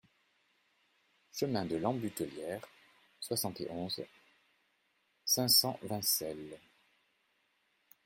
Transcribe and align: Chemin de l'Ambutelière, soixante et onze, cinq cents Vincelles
Chemin 1.31 1.63
de 1.65 1.75
l'Ambutelière, 1.75 2.65
soixante 3.19 3.61
et 3.61 3.69
onze, 3.69 4.01
cinq 5.25 5.47
cents 5.47 5.77
Vincelles 5.83 6.59